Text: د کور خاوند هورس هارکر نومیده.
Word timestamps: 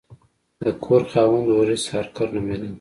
د 0.61 0.63
کور 0.83 1.01
خاوند 1.11 1.47
هورس 1.55 1.83
هارکر 1.91 2.27
نومیده. 2.35 2.69